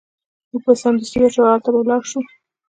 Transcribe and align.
موږ 0.49 0.61
به 0.65 0.73
سمدستي 0.81 1.17
ورشو 1.19 1.41
او 1.43 1.51
هلته 1.53 1.69
به 1.73 1.79
لاړ 1.89 2.01
شو 2.11 2.19